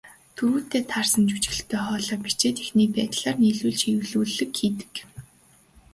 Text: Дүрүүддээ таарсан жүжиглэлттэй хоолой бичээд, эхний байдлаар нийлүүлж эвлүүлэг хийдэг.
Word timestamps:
Дүрүүддээ 0.35 0.83
таарсан 0.91 1.23
жүжиглэлттэй 1.29 1.81
хоолой 1.85 2.19
бичээд, 2.23 2.57
эхний 2.63 2.89
байдлаар 2.95 3.35
нийлүүлж 3.41 3.81
эвлүүлэг 3.93 4.51
хийдэг. 4.59 4.93